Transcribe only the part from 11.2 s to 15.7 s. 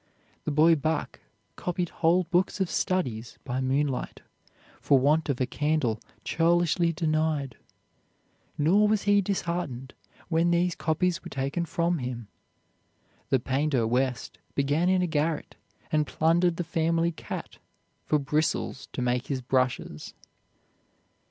were taken from him. The painter West began in a garret,